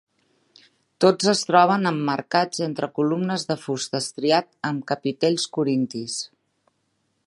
Tots 1.03 1.27
es 1.33 1.41
troben 1.49 1.85
emmarcats 1.89 2.63
entre 2.69 2.91
columnes 2.97 3.47
de 3.53 3.59
fust 3.67 4.01
estriat 4.03 4.53
amb 4.73 4.85
capitells 4.93 5.49
corintis. 5.59 6.23